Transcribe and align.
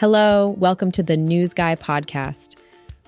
Hello, 0.00 0.56
welcome 0.56 0.90
to 0.92 1.02
the 1.02 1.18
News 1.18 1.52
Guy 1.52 1.76
podcast, 1.76 2.56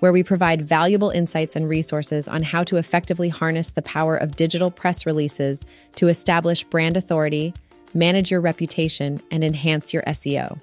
where 0.00 0.12
we 0.12 0.22
provide 0.22 0.60
valuable 0.60 1.08
insights 1.08 1.56
and 1.56 1.66
resources 1.66 2.28
on 2.28 2.42
how 2.42 2.64
to 2.64 2.76
effectively 2.76 3.30
harness 3.30 3.70
the 3.70 3.80
power 3.80 4.14
of 4.14 4.36
digital 4.36 4.70
press 4.70 5.06
releases 5.06 5.64
to 5.96 6.08
establish 6.08 6.64
brand 6.64 6.98
authority, 6.98 7.54
manage 7.94 8.30
your 8.30 8.42
reputation, 8.42 9.22
and 9.30 9.42
enhance 9.42 9.94
your 9.94 10.02
SEO. 10.02 10.60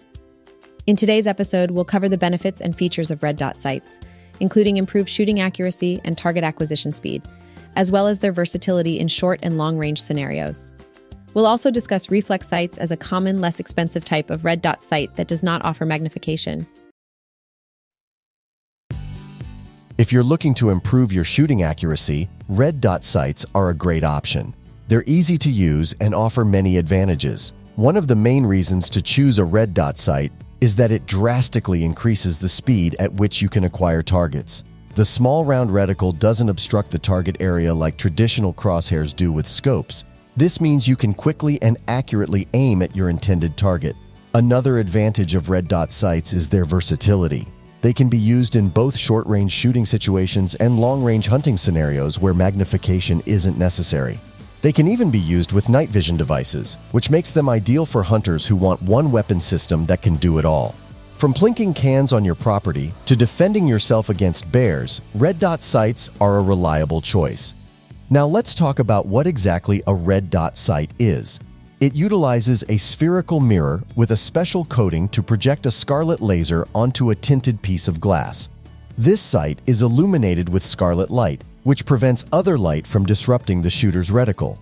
In 0.86 0.96
today's 0.96 1.26
episode, 1.26 1.71
we'll 1.71 1.84
cover 1.84 2.07
the 2.07 2.16
benefits 2.16 2.61
and 2.61 2.77
features 2.77 3.09
of 3.09 3.23
red 3.23 3.36
dot 3.36 3.59
sights, 3.59 4.00
including 4.39 4.77
improved 4.77 5.09
shooting 5.09 5.39
accuracy 5.39 6.00
and 6.04 6.16
target 6.16 6.43
acquisition 6.43 6.93
speed, 6.93 7.23
as 7.75 7.91
well 7.91 8.05
as 8.05 8.20
their 8.20 8.32
versatility 8.32 9.00
in 9.00 9.07
short 9.07 9.39
and 9.41 9.57
long 9.57 9.80
range 9.80 10.00
scenarios. 10.00 10.75
We'll 11.34 11.46
also 11.46 11.71
discuss 11.71 12.09
reflex 12.09 12.48
sights 12.48 12.77
as 12.77 12.91
a 12.91 12.98
common, 12.98 13.39
less 13.41 13.59
expensive 13.59 14.05
type 14.05 14.30
of 14.30 14.45
red 14.45 14.62
dot 14.62 14.84
sight 14.84 15.16
that 15.16 15.27
does 15.27 15.44
not 15.44 15.63
offer 15.63 15.85
magnification. 15.85 16.66
If 19.98 20.13
you're 20.13 20.23
looking 20.23 20.54
to 20.55 20.70
improve 20.70 21.12
your 21.12 21.26
shooting 21.26 21.63
accuracy, 21.63 22.30
red 22.48 22.80
dot 22.80 23.04
sights 23.04 23.45
are 23.54 23.70
a 23.70 23.73
great 23.73 24.04
option. 24.04 24.55
They're 24.88 25.04
easy 25.05 25.38
to 25.40 25.49
use 25.49 25.94
and 25.99 26.16
offer 26.16 26.45
many 26.45 26.77
advantages. 26.77 27.54
One 27.76 27.96
of 27.96 28.07
the 28.07 28.16
main 28.16 28.46
reasons 28.46 28.90
to 28.91 29.02
choose 29.02 29.40
a 29.40 29.46
red 29.46 29.73
dot 29.73 29.98
sight 29.98 30.32
is 30.62 30.76
that 30.77 30.91
it 30.91 31.05
drastically 31.05 31.84
increases 31.84 32.40
the 32.40 32.49
speed 32.49 32.96
at 32.98 33.13
which 33.13 33.41
you 33.41 33.49
can 33.49 33.66
acquire 33.66 34.02
targets. 34.02 34.63
The 34.96 35.05
small 35.05 35.46
round 35.46 35.70
reticle 35.70 36.18
doesn't 36.18 36.49
obstruct 36.49 36.91
the 36.91 36.99
target 36.99 37.38
area 37.40 37.73
like 37.73 37.98
traditional 37.98 38.54
crosshairs 38.54 39.16
do 39.16 39.32
with 39.32 39.48
scopes, 39.48 40.05
this 40.39 40.61
means 40.61 40.88
you 40.88 40.95
can 40.95 41.13
quickly 41.13 41.61
and 41.61 41.77
accurately 41.88 42.48
aim 42.53 42.81
at 42.81 42.95
your 42.95 43.09
intended 43.09 43.57
target. 43.57 43.95
Another 44.34 44.79
advantage 44.79 45.35
of 45.35 45.49
red 45.49 45.67
dot 45.67 45.91
sights 45.91 46.31
is 46.31 46.48
their 46.48 46.63
versatility. 46.63 47.48
They 47.81 47.93
can 47.93 48.09
be 48.09 48.18
used 48.18 48.55
in 48.55 48.70
both 48.70 48.96
short 48.96 49.27
range 49.27 49.51
shooting 49.51 49.85
situations 49.85 50.55
and 50.55 50.79
long 50.79 51.04
range 51.04 51.27
hunting 51.27 51.57
scenarios 51.57 52.20
where 52.20 52.34
magnification 52.34 53.21
isn't 53.26 53.57
necessary. 53.57 54.20
They 54.62 54.71
can 54.71 54.87
even 54.87 55.12
be 55.12 55.20
used 55.20 55.51
with 55.51 55.68
night 55.68 55.90
vision 55.90 56.15
devices, 56.15 56.77
which 56.91 57.09
makes 57.09 57.31
them 57.31 57.49
ideal 57.49 57.85
for 57.85 58.03
hunters 58.03 58.46
who 58.46 58.55
want 58.55 58.81
one 58.81 59.12
weapon 59.12 59.41
system 59.41 59.85
that 59.87 60.01
can 60.01 60.15
do 60.15 60.37
it 60.37 60.46
all. 60.46 60.76
From 61.15 61.34
plinking 61.34 61.76
cans 61.76 62.13
on 62.13 62.24
your 62.24 62.35
property 62.35 62.93
to 63.05 63.15
defending 63.15 63.68
yourself 63.68 64.09
against 64.09 64.50
bears, 64.51 65.01
red 65.16 65.38
dot 65.38 65.63
sights 65.63 66.09
are 66.22 66.38
a 66.38 66.44
reliable 66.44 67.01
choice. 67.01 67.56
Now 68.12 68.25
let's 68.25 68.56
talk 68.56 68.79
about 68.79 69.06
what 69.06 69.28
exactly 69.28 69.84
a 69.85 69.94
red 69.94 70.31
dot 70.31 70.57
sight 70.57 70.91
is. 70.97 71.40
It 71.79 71.94
utilizes 71.94 72.63
a 72.68 72.78
spherical 72.78 73.40
mirror 73.40 73.84
with 73.96 74.09
a 74.09 74.18
special 74.18 74.66
coating 74.66 75.07
to 75.09 75.22
project 75.22 75.68
a 75.68 75.72
scarlet 75.72 76.19
laser 76.19 76.68
onto 76.74 77.12
a 77.12 77.16
tinted 77.16 77.62
piece 77.62 77.88
of 77.88 78.00
glass. 78.00 78.50
This 78.97 79.22
sight 79.22 79.62
is 79.68 79.84
illuminated 79.84 80.50
with 80.50 80.66
scarlet 80.66 81.12
light, 81.12 81.44
which 81.66 81.85
prevents 81.85 82.25
other 82.31 82.57
light 82.57 82.88
from 82.88 83.06
disrupting 83.06 83.62
the 83.62 83.69
shooter's 83.69 84.09
reticle. 84.09 84.57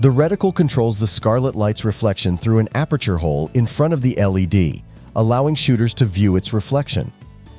The 0.00 0.08
reticle 0.08 0.52
controls 0.52 0.98
the 0.98 1.06
scarlet 1.06 1.54
light's 1.54 1.84
reflection 1.84 2.36
through 2.36 2.58
an 2.58 2.68
aperture 2.74 3.18
hole 3.18 3.52
in 3.54 3.68
front 3.68 3.92
of 3.92 4.02
the 4.02 4.16
LED, 4.16 4.82
allowing 5.14 5.54
shooters 5.54 5.94
to 5.94 6.06
view 6.06 6.34
its 6.34 6.52
reflection. 6.52 7.12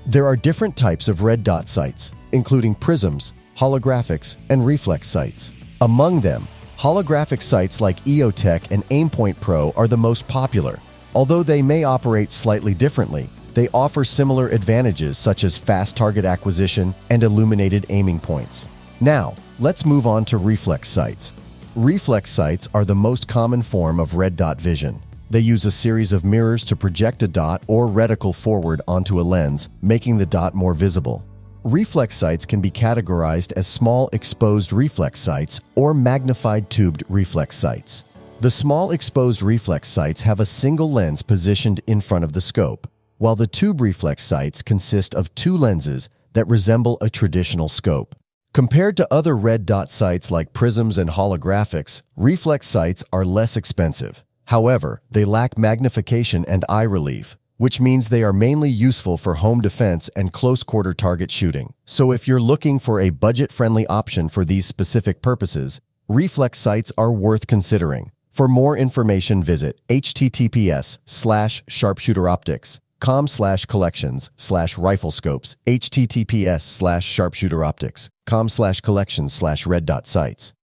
There 0.05 0.25
are 0.25 0.35
different 0.35 0.75
types 0.75 1.07
of 1.07 1.23
red 1.23 1.41
dot 1.45 1.69
sights, 1.69 2.11
including 2.33 2.75
prisms, 2.75 3.31
holographics, 3.57 4.37
and 4.49 4.65
reflex 4.65 5.07
sights. 5.07 5.51
Among 5.81 6.21
them, 6.21 6.47
holographic 6.77 7.41
sights 7.41 7.81
like 7.81 8.03
EOTech 8.05 8.71
and 8.71 8.87
Aimpoint 8.89 9.39
Pro 9.39 9.71
are 9.75 9.87
the 9.87 9.97
most 9.97 10.27
popular. 10.27 10.79
Although 11.13 11.43
they 11.43 11.61
may 11.61 11.83
operate 11.83 12.31
slightly 12.31 12.73
differently, 12.73 13.29
they 13.53 13.67
offer 13.69 14.05
similar 14.05 14.47
advantages 14.47 15.17
such 15.17 15.43
as 15.43 15.57
fast 15.57 15.97
target 15.97 16.23
acquisition 16.23 16.95
and 17.09 17.21
illuminated 17.23 17.85
aiming 17.89 18.19
points. 18.19 18.67
Now, 18.99 19.35
let's 19.59 19.85
move 19.85 20.07
on 20.07 20.25
to 20.25 20.37
reflex 20.37 20.87
sights. 20.87 21.33
Reflex 21.75 22.29
sights 22.29 22.69
are 22.73 22.85
the 22.85 22.95
most 22.95 23.27
common 23.27 23.61
form 23.61 23.99
of 23.99 24.15
red 24.15 24.35
dot 24.35 24.59
vision. 24.59 25.01
They 25.29 25.39
use 25.39 25.65
a 25.65 25.71
series 25.71 26.11
of 26.11 26.25
mirrors 26.25 26.63
to 26.65 26.75
project 26.75 27.23
a 27.23 27.27
dot 27.27 27.63
or 27.67 27.87
reticle 27.87 28.35
forward 28.35 28.81
onto 28.87 29.19
a 29.19 29.23
lens, 29.23 29.69
making 29.81 30.17
the 30.17 30.25
dot 30.25 30.53
more 30.53 30.73
visible. 30.73 31.23
Reflex 31.63 32.15
sights 32.15 32.47
can 32.47 32.59
be 32.59 32.71
categorized 32.71 33.53
as 33.53 33.67
small 33.67 34.09
exposed 34.13 34.73
reflex 34.73 35.19
sights 35.19 35.61
or 35.75 35.93
magnified 35.93 36.71
tubed 36.71 37.03
reflex 37.07 37.55
sights. 37.55 38.03
The 38.39 38.49
small 38.49 38.89
exposed 38.89 39.43
reflex 39.43 39.87
sights 39.87 40.23
have 40.23 40.39
a 40.39 40.45
single 40.45 40.91
lens 40.91 41.21
positioned 41.21 41.79
in 41.85 42.01
front 42.01 42.23
of 42.23 42.33
the 42.33 42.41
scope, 42.41 42.87
while 43.19 43.35
the 43.35 43.45
tube 43.45 43.79
reflex 43.79 44.23
sights 44.23 44.63
consist 44.63 45.13
of 45.13 45.33
two 45.35 45.55
lenses 45.55 46.09
that 46.33 46.47
resemble 46.47 46.97
a 46.99 47.11
traditional 47.11 47.69
scope. 47.69 48.15
Compared 48.53 48.97
to 48.97 49.07
other 49.13 49.37
red 49.37 49.67
dot 49.67 49.91
sights 49.91 50.31
like 50.31 50.53
prisms 50.53 50.97
and 50.97 51.11
holographics, 51.11 52.01
reflex 52.15 52.65
sights 52.65 53.03
are 53.13 53.23
less 53.23 53.55
expensive. 53.55 54.23
However, 54.45 55.03
they 55.11 55.25
lack 55.25 55.59
magnification 55.59 56.43
and 56.47 56.65
eye 56.67 56.83
relief, 56.83 57.37
which 57.61 57.79
means 57.79 58.09
they 58.09 58.23
are 58.23 58.33
mainly 58.33 58.71
useful 58.71 59.17
for 59.17 59.35
home 59.35 59.61
defense 59.61 60.09
and 60.15 60.33
close 60.33 60.63
quarter 60.63 60.95
target 60.95 61.29
shooting. 61.29 61.75
So 61.85 62.11
if 62.11 62.27
you're 62.27 62.41
looking 62.41 62.79
for 62.79 62.99
a 62.99 63.11
budget 63.11 63.51
friendly 63.51 63.85
option 63.85 64.29
for 64.29 64.43
these 64.43 64.65
specific 64.65 65.21
purposes, 65.21 65.79
reflex 66.07 66.57
sights 66.57 66.91
are 66.97 67.11
worth 67.11 67.45
considering. 67.45 68.09
For 68.31 68.47
more 68.47 68.75
information, 68.75 69.43
visit 69.43 69.79
https 69.89 70.97
slash 71.05 71.63
sharpshooteroptics 71.69 72.79
com 72.99 73.27
slash 73.27 73.67
collections 73.67 74.31
slash 74.35 74.79
rifle 74.79 75.11
scopes 75.11 75.55
https 75.67 76.61
slash 76.61 77.15
sharpshooteroptics 77.15 78.07
com 78.25 78.49
slash 78.49 78.81
collections 78.81 79.33
slash 79.33 79.67
red 79.67 79.85
dot 79.85 80.07
sights. 80.07 80.53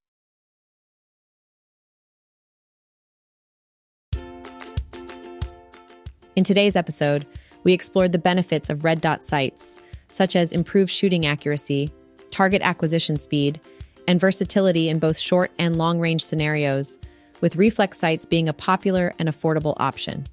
In 6.39 6.45
today's 6.45 6.77
episode, 6.77 7.27
we 7.65 7.73
explored 7.73 8.13
the 8.13 8.19
benefits 8.19 8.71
of 8.71 8.85
red 8.85 9.01
dot 9.01 9.25
sights, 9.25 9.77
such 10.09 10.37
as 10.37 10.53
improved 10.53 10.89
shooting 10.89 11.27
accuracy, 11.27 11.91
target 12.31 12.63
acquisition 12.63 13.19
speed, 13.19 13.61
and 14.07 14.21
versatility 14.21 14.89
in 14.89 15.01
both 15.01 15.19
short 15.19 15.51
and 15.59 15.75
long 15.75 15.99
range 15.99 16.25
scenarios, 16.25 17.01
with 17.41 17.57
reflex 17.57 17.99
sights 17.99 18.25
being 18.25 18.49
a 18.49 18.53
popular 18.53 19.13
and 19.19 19.29
affordable 19.29 19.75
option. 19.79 20.29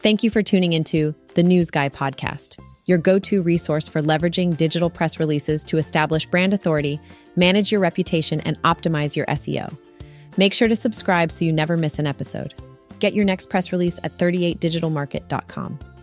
Thank 0.00 0.22
you 0.22 0.28
for 0.28 0.42
tuning 0.42 0.74
into 0.74 1.14
the 1.32 1.42
News 1.42 1.70
Guy 1.70 1.88
podcast, 1.88 2.58
your 2.84 2.98
go 2.98 3.18
to 3.20 3.40
resource 3.40 3.88
for 3.88 4.02
leveraging 4.02 4.58
digital 4.58 4.90
press 4.90 5.18
releases 5.18 5.64
to 5.64 5.78
establish 5.78 6.26
brand 6.26 6.52
authority, 6.52 7.00
manage 7.36 7.72
your 7.72 7.80
reputation, 7.80 8.40
and 8.40 8.60
optimize 8.64 9.16
your 9.16 9.24
SEO. 9.24 9.74
Make 10.36 10.52
sure 10.52 10.68
to 10.68 10.76
subscribe 10.76 11.32
so 11.32 11.46
you 11.46 11.54
never 11.54 11.78
miss 11.78 11.98
an 11.98 12.06
episode. 12.06 12.52
Get 12.98 13.14
your 13.14 13.24
next 13.24 13.48
press 13.50 13.72
release 13.72 13.98
at 14.02 14.16
38digitalmarket.com. 14.18 15.95